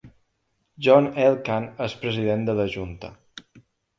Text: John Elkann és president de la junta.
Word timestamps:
John 0.85 1.09
Elkann 1.25 1.69
és 1.87 1.95
president 2.05 2.45
de 2.49 2.57
la 2.63 2.67
junta. 2.79 3.13